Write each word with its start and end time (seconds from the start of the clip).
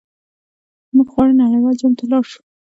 موږ 0.95 1.07
غواړو 1.13 1.39
نړیوال 1.41 1.75
جام 1.79 1.93
ته 1.99 2.03
لاړ 2.11 2.23
شو. 2.31 2.39